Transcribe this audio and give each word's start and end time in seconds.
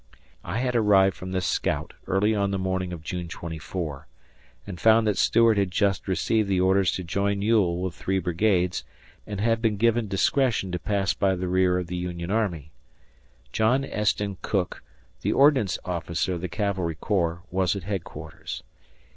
I 0.43 0.57
had 0.57 0.75
arrived 0.75 1.15
from 1.15 1.31
this 1.31 1.45
scout 1.45 1.93
early 2.07 2.33
on 2.33 2.49
the 2.49 2.57
morning 2.57 2.91
of 2.91 3.03
June 3.03 3.27
24, 3.27 4.07
and 4.65 4.79
found 4.81 5.05
that 5.05 5.15
Stuart 5.15 5.59
had 5.59 5.69
just 5.69 6.07
received 6.07 6.49
the 6.49 6.59
orders 6.59 6.91
to 6.93 7.03
join 7.03 7.43
Ewell 7.43 7.79
with 7.83 7.93
three 7.93 8.17
brigades 8.17 8.83
and 9.27 9.39
had 9.39 9.61
been 9.61 9.77
given 9.77 10.07
discretion 10.07 10.71
to 10.71 10.79
pass 10.79 11.13
by 11.13 11.35
the 11.35 11.47
rear 11.47 11.77
of 11.77 11.85
the 11.85 11.97
Union 11.97 12.31
army. 12.31 12.71
John 13.51 13.85
Esten 13.85 14.37
Cooke, 14.41 14.81
the 15.21 15.33
Ordnance 15.33 15.77
Officer 15.85 16.33
of 16.33 16.41
the 16.41 16.49
cavalry 16.49 16.95
corps, 16.95 17.43
was 17.51 17.75
at 17.75 17.83
headquarters. 17.83 18.63